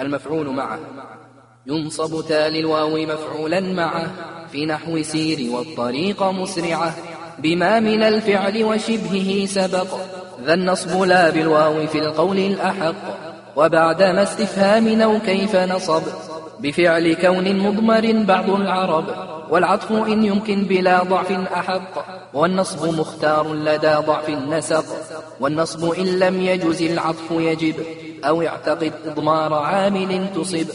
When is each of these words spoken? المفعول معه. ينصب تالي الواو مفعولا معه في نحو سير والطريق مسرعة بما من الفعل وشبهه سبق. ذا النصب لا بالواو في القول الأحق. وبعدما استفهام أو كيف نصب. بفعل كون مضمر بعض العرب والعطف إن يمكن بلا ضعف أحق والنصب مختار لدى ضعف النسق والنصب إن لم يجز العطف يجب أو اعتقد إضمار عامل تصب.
المفعول 0.00 0.48
معه. 0.50 0.78
ينصب 1.66 2.28
تالي 2.28 2.60
الواو 2.60 2.96
مفعولا 2.98 3.60
معه 3.60 4.10
في 4.52 4.66
نحو 4.66 5.02
سير 5.02 5.50
والطريق 5.50 6.22
مسرعة 6.22 6.94
بما 7.38 7.80
من 7.80 8.02
الفعل 8.02 8.64
وشبهه 8.64 9.46
سبق. 9.46 9.86
ذا 10.44 10.54
النصب 10.54 11.02
لا 11.02 11.30
بالواو 11.30 11.86
في 11.86 11.98
القول 11.98 12.38
الأحق. 12.38 12.94
وبعدما 13.56 14.22
استفهام 14.22 15.00
أو 15.00 15.20
كيف 15.20 15.56
نصب. 15.56 16.02
بفعل 16.60 17.14
كون 17.14 17.58
مضمر 17.58 18.24
بعض 18.24 18.50
العرب 18.50 19.04
والعطف 19.50 19.92
إن 19.92 20.24
يمكن 20.24 20.62
بلا 20.64 21.02
ضعف 21.02 21.32
أحق 21.32 22.06
والنصب 22.34 22.98
مختار 22.98 23.54
لدى 23.54 23.94
ضعف 23.94 24.28
النسق 24.28 24.84
والنصب 25.40 25.90
إن 25.90 26.18
لم 26.18 26.40
يجز 26.40 26.82
العطف 26.82 27.30
يجب 27.30 27.74
أو 28.24 28.42
اعتقد 28.42 28.92
إضمار 29.06 29.54
عامل 29.54 30.26
تصب. 30.34 30.66